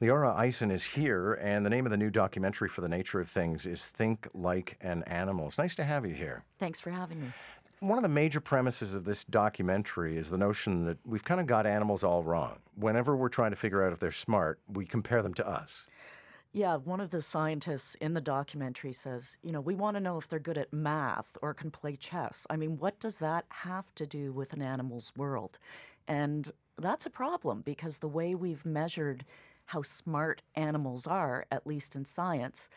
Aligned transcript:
Leora 0.00 0.36
Eisen 0.36 0.70
is 0.70 0.84
here, 0.84 1.34
and 1.34 1.66
the 1.66 1.70
name 1.70 1.84
of 1.84 1.90
the 1.90 1.96
new 1.96 2.10
documentary 2.10 2.68
for 2.68 2.82
the 2.82 2.88
nature 2.88 3.18
of 3.20 3.28
things 3.28 3.66
is 3.66 3.88
Think 3.88 4.28
Like 4.32 4.76
an 4.80 5.02
Animal. 5.08 5.48
It's 5.48 5.58
nice 5.58 5.74
to 5.74 5.82
have 5.82 6.06
you 6.06 6.14
here. 6.14 6.44
Thanks 6.60 6.80
for 6.80 6.92
having 6.92 7.20
me. 7.20 7.26
One 7.80 7.98
of 7.98 8.02
the 8.02 8.08
major 8.08 8.38
premises 8.38 8.94
of 8.94 9.04
this 9.04 9.24
documentary 9.24 10.16
is 10.16 10.30
the 10.30 10.38
notion 10.38 10.84
that 10.84 10.98
we've 11.04 11.24
kind 11.24 11.40
of 11.40 11.48
got 11.48 11.66
animals 11.66 12.04
all 12.04 12.22
wrong. 12.22 12.58
Whenever 12.76 13.16
we're 13.16 13.28
trying 13.28 13.50
to 13.50 13.56
figure 13.56 13.84
out 13.84 13.92
if 13.92 13.98
they're 13.98 14.12
smart, 14.12 14.60
we 14.72 14.86
compare 14.86 15.20
them 15.20 15.34
to 15.34 15.48
us. 15.48 15.88
Yeah, 16.52 16.76
one 16.76 17.00
of 17.00 17.10
the 17.10 17.20
scientists 17.20 17.96
in 17.96 18.14
the 18.14 18.20
documentary 18.20 18.92
says, 18.92 19.36
you 19.42 19.50
know, 19.50 19.60
we 19.60 19.74
want 19.74 19.96
to 19.96 20.00
know 20.00 20.16
if 20.16 20.28
they're 20.28 20.38
good 20.38 20.58
at 20.58 20.72
math 20.72 21.36
or 21.42 21.54
can 21.54 21.72
play 21.72 21.96
chess. 21.96 22.46
I 22.48 22.56
mean, 22.56 22.78
what 22.78 23.00
does 23.00 23.18
that 23.18 23.46
have 23.48 23.92
to 23.96 24.06
do 24.06 24.32
with 24.32 24.52
an 24.52 24.62
animal's 24.62 25.12
world? 25.16 25.58
And 26.06 26.52
that's 26.78 27.04
a 27.04 27.10
problem 27.10 27.62
because 27.62 27.98
the 27.98 28.08
way 28.08 28.36
we've 28.36 28.64
measured 28.64 29.24
how 29.68 29.82
smart 29.82 30.40
animals 30.54 31.06
are, 31.06 31.44
at 31.50 31.66
least 31.66 31.94
in 31.94 32.04
science, 32.04 32.70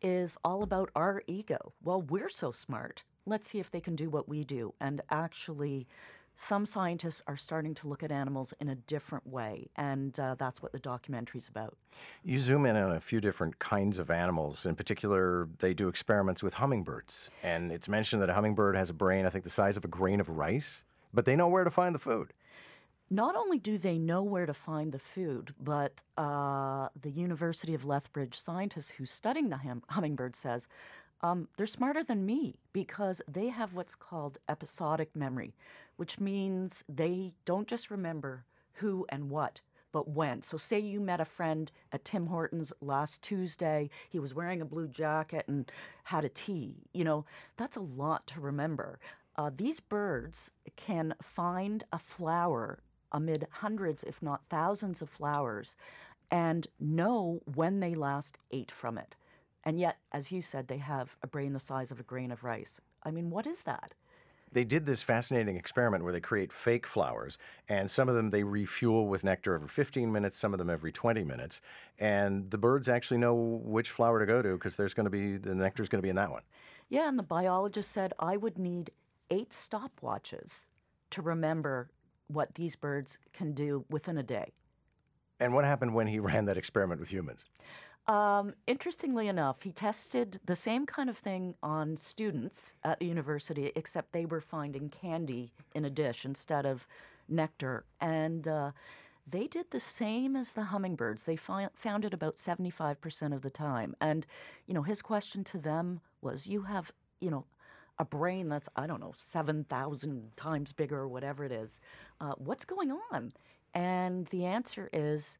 is 0.00 0.38
all 0.44 0.62
about 0.62 0.90
our 0.94 1.22
ego. 1.26 1.72
Well, 1.82 2.00
we're 2.00 2.28
so 2.28 2.52
smart. 2.52 3.02
Let's 3.24 3.48
see 3.48 3.58
if 3.58 3.70
they 3.70 3.80
can 3.80 3.96
do 3.96 4.08
what 4.08 4.28
we 4.28 4.44
do. 4.44 4.72
And 4.80 5.00
actually, 5.10 5.88
some 6.36 6.64
scientists 6.64 7.20
are 7.26 7.36
starting 7.36 7.74
to 7.74 7.88
look 7.88 8.04
at 8.04 8.12
animals 8.12 8.54
in 8.60 8.68
a 8.68 8.76
different 8.76 9.26
way, 9.26 9.70
and 9.74 10.20
uh, 10.20 10.36
that's 10.38 10.62
what 10.62 10.70
the 10.70 10.78
documentary's 10.78 11.48
about. 11.48 11.76
You 12.22 12.38
zoom 12.38 12.64
in 12.64 12.76
on 12.76 12.92
a 12.92 13.00
few 13.00 13.20
different 13.20 13.58
kinds 13.58 13.98
of 13.98 14.10
animals. 14.10 14.66
In 14.66 14.76
particular, 14.76 15.48
they 15.58 15.74
do 15.74 15.88
experiments 15.88 16.44
with 16.44 16.54
hummingbirds, 16.54 17.30
and 17.42 17.72
it's 17.72 17.88
mentioned 17.88 18.22
that 18.22 18.30
a 18.30 18.34
hummingbird 18.34 18.76
has 18.76 18.90
a 18.90 18.94
brain, 18.94 19.26
I 19.26 19.30
think, 19.30 19.44
the 19.44 19.50
size 19.50 19.76
of 19.76 19.84
a 19.84 19.88
grain 19.88 20.20
of 20.20 20.28
rice, 20.28 20.82
but 21.12 21.24
they 21.24 21.34
know 21.34 21.48
where 21.48 21.64
to 21.64 21.70
find 21.70 21.94
the 21.94 21.98
food. 21.98 22.34
Not 23.08 23.36
only 23.36 23.58
do 23.58 23.78
they 23.78 23.98
know 23.98 24.22
where 24.22 24.46
to 24.46 24.54
find 24.54 24.90
the 24.90 24.98
food, 24.98 25.54
but 25.60 26.02
uh, 26.18 26.88
the 27.00 27.10
University 27.10 27.72
of 27.72 27.84
Lethbridge 27.84 28.38
scientist 28.38 28.92
who's 28.92 29.10
studying 29.12 29.48
the 29.48 29.58
hum- 29.58 29.84
hummingbird 29.90 30.34
says 30.34 30.66
um, 31.20 31.48
they're 31.56 31.66
smarter 31.66 32.02
than 32.02 32.26
me 32.26 32.58
because 32.72 33.22
they 33.28 33.48
have 33.48 33.74
what's 33.74 33.94
called 33.94 34.38
episodic 34.48 35.14
memory, 35.14 35.54
which 35.96 36.18
means 36.18 36.84
they 36.88 37.32
don't 37.44 37.68
just 37.68 37.90
remember 37.90 38.44
who 38.74 39.06
and 39.08 39.30
what, 39.30 39.60
but 39.92 40.08
when. 40.08 40.42
So, 40.42 40.56
say 40.56 40.78
you 40.80 41.00
met 41.00 41.20
a 41.20 41.24
friend 41.24 41.70
at 41.92 42.04
Tim 42.04 42.26
Hortons 42.26 42.72
last 42.80 43.22
Tuesday, 43.22 43.88
he 44.10 44.18
was 44.18 44.34
wearing 44.34 44.60
a 44.60 44.66
blue 44.66 44.88
jacket 44.88 45.44
and 45.48 45.70
had 46.04 46.24
a 46.24 46.28
tea. 46.28 46.88
You 46.92 47.04
know, 47.04 47.24
that's 47.56 47.76
a 47.76 47.80
lot 47.80 48.26
to 48.28 48.40
remember. 48.40 48.98
Uh, 49.36 49.50
these 49.54 49.80
birds 49.80 50.50
can 50.76 51.14
find 51.22 51.84
a 51.92 51.98
flower 51.98 52.80
amid 53.12 53.46
hundreds, 53.50 54.02
if 54.04 54.22
not 54.22 54.42
thousands, 54.48 55.02
of 55.02 55.08
flowers 55.08 55.76
and 56.30 56.66
know 56.80 57.40
when 57.54 57.80
they 57.80 57.94
last 57.94 58.38
ate 58.50 58.70
from 58.70 58.98
it. 58.98 59.14
And 59.64 59.78
yet, 59.78 59.98
as 60.12 60.30
you 60.30 60.42
said, 60.42 60.68
they 60.68 60.78
have 60.78 61.16
a 61.22 61.26
brain 61.26 61.52
the 61.52 61.58
size 61.58 61.90
of 61.90 62.00
a 62.00 62.04
grain 62.04 62.30
of 62.30 62.44
rice. 62.44 62.80
I 63.02 63.10
mean, 63.10 63.30
what 63.30 63.46
is 63.46 63.64
that? 63.64 63.94
They 64.52 64.64
did 64.64 64.86
this 64.86 65.02
fascinating 65.02 65.56
experiment 65.56 66.04
where 66.04 66.12
they 66.12 66.20
create 66.20 66.52
fake 66.52 66.86
flowers, 66.86 67.36
and 67.68 67.90
some 67.90 68.08
of 68.08 68.14
them 68.14 68.30
they 68.30 68.44
refuel 68.44 69.06
with 69.06 69.24
nectar 69.24 69.54
every 69.54 69.68
15 69.68 70.10
minutes, 70.10 70.36
some 70.36 70.54
of 70.54 70.58
them 70.58 70.70
every 70.70 70.92
20 70.92 71.24
minutes. 71.24 71.60
And 71.98 72.50
the 72.50 72.58
birds 72.58 72.88
actually 72.88 73.18
know 73.18 73.34
which 73.34 73.90
flower 73.90 74.20
to 74.20 74.26
go 74.26 74.42
to 74.42 74.52
because 74.52 74.76
there's 74.76 74.94
going 74.94 75.04
to 75.04 75.10
be 75.10 75.36
the 75.36 75.54
nectar 75.54 75.82
is 75.82 75.88
going 75.88 75.98
to 75.98 76.06
be 76.06 76.10
in 76.10 76.16
that 76.16 76.30
one. 76.30 76.42
Yeah, 76.88 77.08
and 77.08 77.18
the 77.18 77.24
biologist 77.24 77.90
said 77.90 78.12
I 78.20 78.36
would 78.36 78.56
need 78.56 78.92
eight 79.30 79.50
stopwatches 79.50 80.66
to 81.10 81.22
remember 81.22 81.90
what 82.28 82.54
these 82.54 82.76
birds 82.76 83.18
can 83.32 83.52
do 83.52 83.84
within 83.88 84.18
a 84.18 84.22
day. 84.22 84.52
And 85.40 85.54
what 85.54 85.64
happened 85.64 85.94
when 85.94 86.06
he 86.06 86.18
ran 86.30 86.46
that 86.46 86.56
experiment 86.56 87.00
with 87.00 87.10
humans? 87.10 87.44
Um, 88.06 88.54
interestingly 88.68 89.26
enough, 89.26 89.62
he 89.62 89.72
tested 89.72 90.38
the 90.44 90.54
same 90.54 90.86
kind 90.86 91.10
of 91.10 91.16
thing 91.16 91.54
on 91.62 91.96
students 91.96 92.76
at 92.84 93.00
the 93.00 93.06
university, 93.06 93.72
except 93.74 94.12
they 94.12 94.24
were 94.24 94.40
finding 94.40 94.88
candy 94.88 95.52
in 95.74 95.84
a 95.84 95.90
dish 95.90 96.24
instead 96.24 96.66
of 96.66 96.86
nectar. 97.28 97.84
And 98.00 98.46
uh, 98.46 98.70
they 99.26 99.48
did 99.48 99.72
the 99.72 99.80
same 99.80 100.36
as 100.36 100.52
the 100.52 100.64
hummingbirds. 100.64 101.24
They 101.24 101.34
fi- 101.34 101.68
found 101.74 102.04
it 102.04 102.14
about 102.14 102.36
75% 102.36 103.34
of 103.34 103.42
the 103.42 103.50
time. 103.50 103.96
And, 104.00 104.24
you 104.66 104.74
know, 104.74 104.82
his 104.82 105.02
question 105.02 105.42
to 105.44 105.58
them 105.58 106.00
was, 106.20 106.46
You 106.46 106.62
have, 106.62 106.92
you 107.18 107.30
know, 107.30 107.44
a 107.98 108.04
brain 108.04 108.48
that's, 108.48 108.68
I 108.76 108.86
don't 108.86 109.00
know, 109.00 109.12
7,000 109.16 110.36
times 110.36 110.72
bigger 110.72 110.98
or 110.98 111.08
whatever 111.08 111.44
it 111.44 111.52
is. 111.52 111.80
Uh, 112.20 112.32
what's 112.36 112.64
going 112.64 112.92
on? 113.12 113.32
And 113.74 114.26
the 114.28 114.44
answer 114.44 114.88
is 114.92 115.38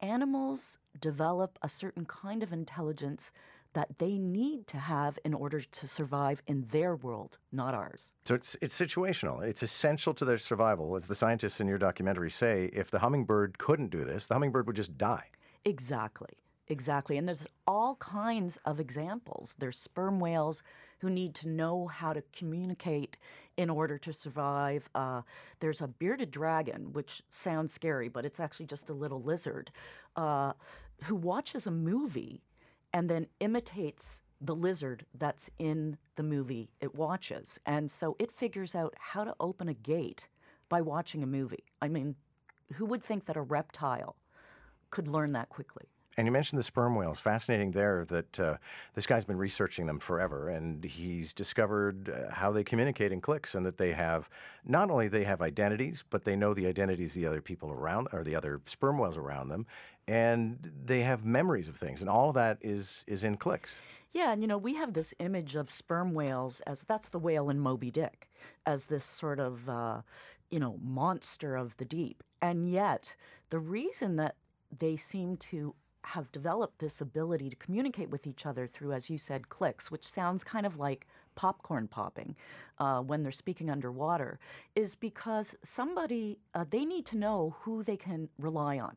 animals 0.00 0.78
develop 1.00 1.58
a 1.62 1.68
certain 1.68 2.04
kind 2.04 2.42
of 2.42 2.52
intelligence 2.52 3.32
that 3.74 3.98
they 3.98 4.18
need 4.18 4.66
to 4.66 4.78
have 4.78 5.18
in 5.24 5.34
order 5.34 5.60
to 5.60 5.86
survive 5.86 6.42
in 6.46 6.66
their 6.70 6.96
world, 6.96 7.38
not 7.52 7.74
ours. 7.74 8.12
So 8.24 8.34
it's 8.34 8.56
it's 8.62 8.78
situational. 8.78 9.42
It's 9.42 9.62
essential 9.62 10.14
to 10.14 10.24
their 10.24 10.38
survival, 10.38 10.96
as 10.96 11.06
the 11.06 11.14
scientists 11.14 11.60
in 11.60 11.68
your 11.68 11.78
documentary 11.78 12.30
say. 12.30 12.70
If 12.72 12.90
the 12.90 13.00
hummingbird 13.00 13.58
couldn't 13.58 13.90
do 13.90 14.04
this, 14.04 14.26
the 14.26 14.34
hummingbird 14.34 14.66
would 14.66 14.76
just 14.76 14.96
die. 14.96 15.26
Exactly. 15.64 16.38
Exactly. 16.70 17.16
And 17.16 17.26
there's 17.26 17.46
all 17.66 17.96
kinds 17.96 18.58
of 18.64 18.78
examples. 18.78 19.56
There's 19.58 19.78
sperm 19.78 20.20
whales 20.20 20.62
who 20.98 21.08
need 21.08 21.34
to 21.36 21.48
know 21.48 21.86
how 21.86 22.12
to 22.12 22.22
communicate 22.32 23.16
in 23.56 23.70
order 23.70 23.96
to 23.98 24.12
survive. 24.12 24.90
Uh, 24.94 25.22
there's 25.60 25.80
a 25.80 25.88
bearded 25.88 26.30
dragon, 26.30 26.92
which 26.92 27.22
sounds 27.30 27.72
scary, 27.72 28.08
but 28.08 28.26
it's 28.26 28.38
actually 28.38 28.66
just 28.66 28.90
a 28.90 28.92
little 28.94 29.22
lizard, 29.22 29.70
uh, 30.16 30.52
who 31.04 31.14
watches 31.14 31.66
a 31.66 31.70
movie 31.70 32.42
and 32.92 33.08
then 33.08 33.26
imitates 33.40 34.22
the 34.40 34.54
lizard 34.54 35.06
that's 35.14 35.50
in 35.58 35.96
the 36.16 36.22
movie 36.22 36.70
it 36.80 36.94
watches. 36.94 37.58
And 37.64 37.90
so 37.90 38.14
it 38.18 38.30
figures 38.30 38.74
out 38.74 38.94
how 38.98 39.24
to 39.24 39.34
open 39.40 39.68
a 39.68 39.74
gate 39.74 40.28
by 40.68 40.82
watching 40.82 41.22
a 41.22 41.26
movie. 41.26 41.64
I 41.80 41.88
mean, 41.88 42.16
who 42.74 42.84
would 42.86 43.02
think 43.02 43.24
that 43.26 43.36
a 43.36 43.42
reptile 43.42 44.16
could 44.90 45.08
learn 45.08 45.32
that 45.32 45.48
quickly? 45.48 45.86
And 46.18 46.26
you 46.26 46.32
mentioned 46.32 46.58
the 46.58 46.64
sperm 46.64 46.96
whales. 46.96 47.20
Fascinating 47.20 47.70
there 47.70 48.04
that 48.06 48.40
uh, 48.40 48.56
this 48.94 49.06
guy's 49.06 49.24
been 49.24 49.38
researching 49.38 49.86
them 49.86 50.00
forever, 50.00 50.48
and 50.48 50.82
he's 50.82 51.32
discovered 51.32 52.10
uh, 52.10 52.34
how 52.34 52.50
they 52.50 52.64
communicate 52.64 53.12
in 53.12 53.20
clicks, 53.20 53.54
and 53.54 53.64
that 53.64 53.78
they 53.78 53.92
have 53.92 54.28
not 54.64 54.90
only 54.90 55.06
they 55.06 55.22
have 55.22 55.40
identities, 55.40 56.02
but 56.10 56.24
they 56.24 56.34
know 56.34 56.54
the 56.54 56.66
identities 56.66 57.14
of 57.14 57.22
the 57.22 57.28
other 57.28 57.40
people 57.40 57.70
around 57.70 58.08
or 58.12 58.24
the 58.24 58.34
other 58.34 58.60
sperm 58.66 58.98
whales 58.98 59.16
around 59.16 59.48
them, 59.48 59.64
and 60.08 60.72
they 60.84 61.02
have 61.02 61.24
memories 61.24 61.68
of 61.68 61.76
things, 61.76 62.00
and 62.00 62.10
all 62.10 62.30
of 62.30 62.34
that 62.34 62.58
is 62.62 63.04
is 63.06 63.22
in 63.22 63.36
clicks. 63.36 63.80
Yeah, 64.10 64.32
and 64.32 64.42
you 64.42 64.48
know 64.48 64.58
we 64.58 64.74
have 64.74 64.94
this 64.94 65.14
image 65.20 65.54
of 65.54 65.70
sperm 65.70 66.14
whales 66.14 66.60
as 66.62 66.82
that's 66.82 67.10
the 67.10 67.20
whale 67.20 67.48
in 67.48 67.60
Moby 67.60 67.92
Dick, 67.92 68.28
as 68.66 68.86
this 68.86 69.04
sort 69.04 69.38
of 69.38 69.68
uh, 69.68 70.02
you 70.50 70.58
know 70.58 70.80
monster 70.82 71.54
of 71.54 71.76
the 71.76 71.84
deep, 71.84 72.24
and 72.42 72.68
yet 72.68 73.14
the 73.50 73.60
reason 73.60 74.16
that 74.16 74.34
they 74.76 74.96
seem 74.96 75.36
to 75.36 75.76
have 76.04 76.32
developed 76.32 76.78
this 76.78 77.00
ability 77.00 77.50
to 77.50 77.56
communicate 77.56 78.10
with 78.10 78.26
each 78.26 78.46
other 78.46 78.66
through, 78.66 78.92
as 78.92 79.10
you 79.10 79.18
said, 79.18 79.48
clicks, 79.48 79.90
which 79.90 80.06
sounds 80.06 80.44
kind 80.44 80.64
of 80.64 80.78
like 80.78 81.06
popcorn 81.34 81.86
popping 81.88 82.34
uh, 82.78 83.00
when 83.00 83.22
they're 83.22 83.32
speaking 83.32 83.70
underwater, 83.70 84.38
is 84.74 84.94
because 84.94 85.56
somebody, 85.62 86.38
uh, 86.54 86.64
they 86.68 86.84
need 86.84 87.04
to 87.06 87.16
know 87.16 87.56
who 87.60 87.82
they 87.82 87.96
can 87.96 88.28
rely 88.38 88.78
on. 88.78 88.96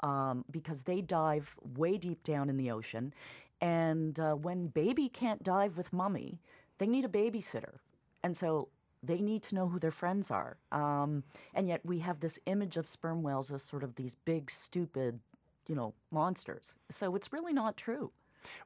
Um, 0.00 0.44
because 0.48 0.82
they 0.82 1.00
dive 1.00 1.56
way 1.76 1.98
deep 1.98 2.22
down 2.22 2.48
in 2.48 2.56
the 2.56 2.70
ocean. 2.70 3.12
And 3.60 4.20
uh, 4.20 4.34
when 4.34 4.68
baby 4.68 5.08
can't 5.08 5.42
dive 5.42 5.76
with 5.76 5.92
mommy, 5.92 6.38
they 6.78 6.86
need 6.86 7.04
a 7.04 7.08
babysitter. 7.08 7.78
And 8.22 8.36
so 8.36 8.68
they 9.02 9.20
need 9.20 9.42
to 9.44 9.54
know 9.54 9.68
who 9.68 9.78
their 9.78 9.90
friends 9.90 10.30
are. 10.30 10.56
Um, 10.72 11.24
and 11.54 11.68
yet 11.68 11.84
we 11.84 12.00
have 12.00 12.20
this 12.20 12.38
image 12.46 12.76
of 12.76 12.88
sperm 12.88 13.22
whales 13.22 13.50
as 13.50 13.62
sort 13.62 13.82
of 13.82 13.96
these 13.96 14.14
big, 14.14 14.50
stupid, 14.50 15.20
you 15.68 15.74
know, 15.74 15.94
monsters. 16.10 16.74
So 16.90 17.14
it's 17.14 17.32
really 17.32 17.52
not 17.52 17.76
true. 17.76 18.10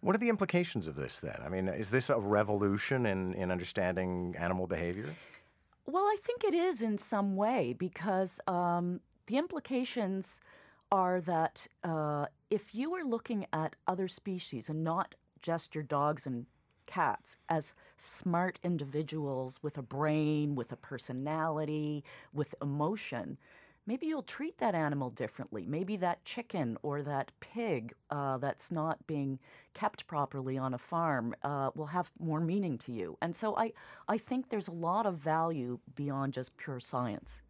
What 0.01 0.15
are 0.15 0.19
the 0.19 0.29
implications 0.29 0.87
of 0.87 0.97
this 0.97 1.19
then? 1.19 1.41
I 1.45 1.49
mean, 1.49 1.69
is 1.69 1.91
this 1.91 2.11
a 2.11 2.19
revolution 2.19 3.07
in, 3.07 3.35
in 3.35 3.51
understanding 3.51 4.35
animal 4.39 4.67
behavior? 4.67 5.15
Well, 5.87 6.05
I 6.05 6.17
think 6.23 6.45
it 6.45 6.55
is 6.55 6.83
in 6.83 6.99
some 6.99 7.35
way 7.37 7.75
because 7.77 8.41
um, 8.47 9.01
the 9.27 9.37
implications 9.37 10.41
are 10.93 11.21
that 11.23 11.67
uh, 11.83 12.27
if 12.51 12.75
you 12.75 12.95
are 12.95 13.05
looking 13.05 13.47
at 13.53 13.75
other 13.87 14.07
species 14.09 14.69
and 14.69 14.85
not 14.85 15.15
just 15.41 15.75
your 15.75 15.83
dogs 15.83 16.27
and 16.27 16.47
cats 16.87 17.37
as 17.49 17.75
smart 17.97 18.59
individuals 18.63 19.59
with 19.63 19.79
a 19.79 19.83
brain, 19.83 20.55
with 20.55 20.71
a 20.71 20.77
personality, 20.77 22.05
with 22.33 22.55
emotion, 22.61 23.39
maybe 23.87 24.07
you'll 24.07 24.23
treat 24.23 24.59
that 24.59 24.75
animal 24.75 25.11
differently. 25.11 25.67
Maybe 25.67 25.97
that 25.97 26.25
chicken 26.25 26.77
or 26.83 27.03
that 27.03 27.33
pig 27.41 27.95
uh, 28.11 28.39
that's 28.39 28.71
not 28.71 29.07
being 29.07 29.39
kept 29.75 30.07
properly 30.07 30.57
on 30.57 30.75
a 30.75 30.79
farm 30.79 31.35
uh, 31.43 31.71
will 31.75 31.87
have 31.87 32.13
more 32.19 32.41
meaning 32.41 32.79
to 32.79 32.93
you. 32.93 33.17
And 33.21 33.35
so 33.35 33.57
I, 33.57 33.73
I 34.09 34.19
think 34.19 34.49
there's 34.49 34.69
a 34.69 34.73
lot 34.73 35.07
of 35.07 35.17
value 35.17 35.81
beyond 35.95 36.35
just 36.35 36.57
pure 36.57 36.81
science. 36.81 37.43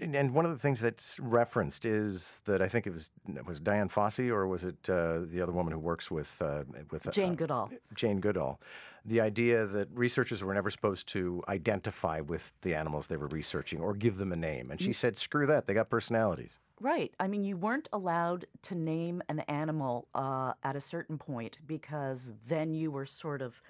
And- 0.00 0.14
And 0.14 0.34
one 0.34 0.44
of 0.44 0.52
the 0.52 0.58
things 0.58 0.80
that's 0.80 1.18
referenced 1.20 1.84
is 1.84 2.40
that 2.44 2.62
I 2.62 2.68
think 2.68 2.86
it 2.86 2.92
was 2.92 3.10
was 3.46 3.58
Dian 3.60 3.88
Fossey 3.88 4.28
or 4.30 4.46
was 4.46 4.64
it 4.64 4.88
uh, 4.88 5.20
the 5.20 5.40
other 5.42 5.52
woman 5.52 5.72
who 5.72 5.78
works 5.78 6.10
with 6.10 6.40
uh, 6.40 6.64
with 6.90 7.06
uh, 7.06 7.10
Jane 7.10 7.34
Goodall. 7.34 7.70
Jane 7.94 8.20
Goodall, 8.20 8.60
the 9.04 9.20
idea 9.20 9.66
that 9.66 9.88
researchers 9.92 10.42
were 10.44 10.54
never 10.54 10.70
supposed 10.70 11.08
to 11.08 11.42
identify 11.48 12.20
with 12.20 12.60
the 12.62 12.74
animals 12.74 13.06
they 13.08 13.16
were 13.16 13.26
researching 13.28 13.80
or 13.80 13.92
give 13.94 14.18
them 14.18 14.32
a 14.32 14.36
name, 14.36 14.70
and 14.70 14.80
she 14.80 14.92
said, 14.92 15.16
"Screw 15.16 15.46
that! 15.46 15.66
They 15.66 15.74
got 15.74 15.90
personalities." 15.90 16.58
Right. 16.80 17.12
I 17.18 17.26
mean, 17.26 17.42
you 17.42 17.56
weren't 17.56 17.88
allowed 17.92 18.44
to 18.62 18.76
name 18.76 19.20
an 19.28 19.40
animal 19.40 20.06
uh, 20.14 20.52
at 20.62 20.76
a 20.76 20.80
certain 20.80 21.18
point 21.18 21.58
because 21.66 22.34
then 22.46 22.72
you 22.72 22.92
were 22.92 23.04
sort 23.06 23.42
of 23.42 23.60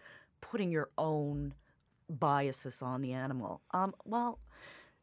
putting 0.43 0.71
your 0.71 0.91
own 0.99 1.55
biases 2.11 2.83
on 2.83 3.01
the 3.01 3.13
animal. 3.13 3.61
Um, 3.73 3.95
well, 4.05 4.39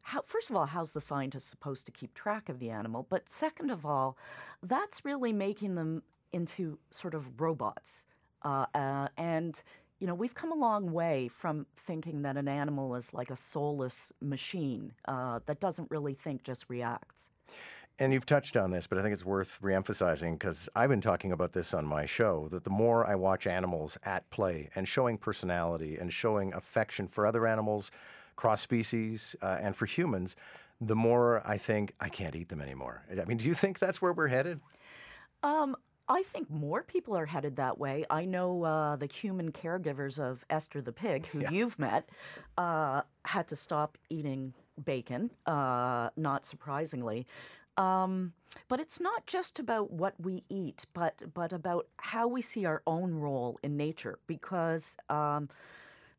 how, 0.06 0.22
first 0.22 0.50
of 0.50 0.56
all, 0.56 0.66
how's 0.66 0.92
the 0.92 1.00
scientist 1.00 1.50
supposed 1.50 1.84
to 1.86 1.90
keep 1.90 2.14
track 2.14 2.48
of 2.48 2.60
the 2.60 2.70
animal? 2.70 3.04
But 3.10 3.28
second 3.28 3.70
of 3.70 3.84
all, 3.84 4.16
that's 4.62 5.04
really 5.04 5.32
making 5.32 5.74
them 5.74 6.04
into 6.32 6.78
sort 6.92 7.12
of 7.12 7.40
robots. 7.40 8.06
Uh, 8.44 8.66
uh, 8.72 9.08
and, 9.16 9.60
you 9.98 10.06
know, 10.06 10.14
we've 10.14 10.34
come 10.34 10.52
a 10.52 10.54
long 10.54 10.92
way 10.92 11.26
from 11.26 11.66
thinking 11.76 12.22
that 12.22 12.36
an 12.36 12.46
animal 12.46 12.94
is 12.94 13.12
like 13.12 13.30
a 13.30 13.36
soulless 13.36 14.12
machine 14.20 14.92
uh, 15.08 15.40
that 15.46 15.58
doesn't 15.58 15.90
really 15.90 16.14
think, 16.14 16.44
just 16.44 16.66
reacts. 16.68 17.32
And 17.98 18.12
you've 18.12 18.26
touched 18.26 18.56
on 18.56 18.70
this, 18.70 18.86
but 18.86 18.98
I 18.98 19.02
think 19.02 19.12
it's 19.12 19.24
worth 19.24 19.58
reemphasizing 19.60 20.38
because 20.38 20.68
I've 20.76 20.90
been 20.90 21.00
talking 21.00 21.32
about 21.32 21.52
this 21.52 21.74
on 21.74 21.84
my 21.84 22.06
show 22.06 22.46
that 22.52 22.62
the 22.62 22.70
more 22.70 23.04
I 23.04 23.16
watch 23.16 23.48
animals 23.48 23.98
at 24.04 24.30
play 24.30 24.70
and 24.76 24.86
showing 24.86 25.18
personality 25.18 25.96
and 25.96 26.12
showing 26.12 26.54
affection 26.54 27.08
for 27.08 27.26
other 27.26 27.44
animals, 27.44 27.90
cross 28.36 28.60
species, 28.60 29.34
uh, 29.42 29.58
and 29.60 29.74
for 29.74 29.86
humans, 29.86 30.36
the 30.80 30.94
more 30.94 31.42
I 31.44 31.58
think 31.58 31.94
I 32.00 32.08
can't 32.08 32.36
eat 32.36 32.48
them 32.48 32.60
anymore. 32.60 33.02
I 33.10 33.24
mean, 33.24 33.38
do 33.38 33.48
you 33.48 33.54
think 33.54 33.78
that's 33.78 34.00
where 34.02 34.12
we're 34.12 34.28
headed? 34.28 34.60
Um, 35.42 35.76
I 36.08 36.22
think 36.22 36.50
more 36.50 36.82
people 36.82 37.16
are 37.16 37.26
headed 37.26 37.56
that 37.56 37.78
way. 37.78 38.04
I 38.08 38.26
know 38.26 38.62
uh, 38.62 38.96
the 38.96 39.06
human 39.06 39.50
caregivers 39.50 40.18
of 40.18 40.44
Esther 40.48 40.80
the 40.80 40.92
pig, 40.92 41.26
who 41.26 41.42
you've 41.50 41.78
met, 41.78 42.08
uh, 42.56 43.02
had 43.24 43.48
to 43.48 43.56
stop 43.56 43.98
eating 44.08 44.54
bacon, 44.84 45.30
uh, 45.46 46.10
not 46.16 46.44
surprisingly. 46.44 47.26
Um, 47.76 48.34
but 48.68 48.80
it's 48.80 49.00
not 49.00 49.26
just 49.26 49.58
about 49.58 49.90
what 49.90 50.14
we 50.18 50.44
eat, 50.48 50.86
but 50.94 51.22
but 51.34 51.52
about 51.52 51.88
how 51.98 52.28
we 52.28 52.40
see 52.40 52.64
our 52.64 52.82
own 52.86 53.14
role 53.14 53.58
in 53.62 53.76
nature, 53.76 54.18
because. 54.26 54.96
Um, 55.08 55.48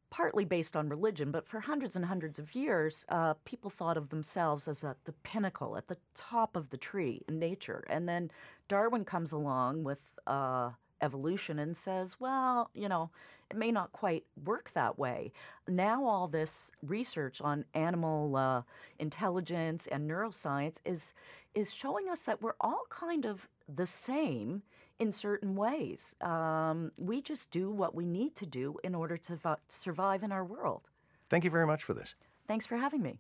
partly 0.10 0.46
based 0.46 0.76
on 0.76 0.90
religion, 0.90 1.32
but 1.32 1.48
for 1.48 1.60
hundreds 1.60 1.96
and 1.96 2.06
hundreds 2.06 2.40
of 2.40 2.56
years, 2.56 3.06
uh, 3.10 3.34
people 3.46 3.70
thought 3.70 3.98
of 3.98 4.10
themselves 4.10 4.68
as 4.68 4.84
at 4.84 5.04
the 5.06 5.12
pinnacle, 5.12 5.76
at 5.76 5.88
the 5.88 5.98
top 6.16 6.56
of 6.56 6.70
the 6.70 6.78
tree 6.78 7.24
in 7.28 7.40
nature. 7.40 7.84
And 7.90 8.08
then 8.08 8.32
Darwin 8.68 9.06
comes 9.06 9.32
along 9.32 9.84
with 9.84 10.18
uh, 10.26 10.72
evolution 11.02 11.60
and 11.60 11.76
says, 11.76 12.18
well, 12.20 12.70
you 12.74 12.88
know, 12.88 13.10
it 13.50 13.58
may 13.58 13.72
not 13.72 13.92
quite 13.92 14.26
work 14.44 14.72
that 14.72 14.98
way. 14.98 15.32
Now, 15.68 16.06
all 16.06 16.28
this 16.28 16.72
research 16.82 17.42
on 17.42 17.66
animal 17.74 18.36
uh, 18.36 18.62
intelligence 19.00 19.88
and 19.88 20.10
neuroscience 20.10 20.80
is 20.86 21.14
is 21.56 21.74
showing 21.74 22.08
us 22.08 22.22
that 22.24 22.42
we're 22.42 22.54
all 22.62 22.84
kind 22.90 23.26
of 23.26 23.48
the 23.68 23.88
same 23.88 24.62
in 25.00 25.12
certain 25.12 25.56
ways. 25.56 26.16
Um, 26.22 26.92
we 27.00 27.22
just 27.22 27.52
do 27.52 27.70
what 27.72 27.94
we 27.96 28.06
need 28.06 28.36
to 28.36 28.46
do 28.46 28.78
in 28.84 28.96
order 28.96 29.18
to 29.18 29.36
vi- 29.36 29.58
survive 29.68 30.24
in 30.24 30.32
our 30.32 30.44
world. 30.44 30.90
Thank 31.30 31.44
you 31.44 31.50
very 31.50 31.68
much 31.68 31.84
for 31.84 31.94
this. 31.94 32.16
Thanks 32.48 32.66
for 32.66 32.78
having 32.78 33.02
me. 33.02 33.20